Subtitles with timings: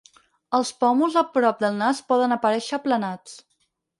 [0.59, 3.37] Els pòmuls a prop del nas poden aparèixer aplanats.